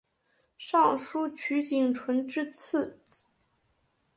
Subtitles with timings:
[0.57, 3.25] 尚书瞿景淳之次子。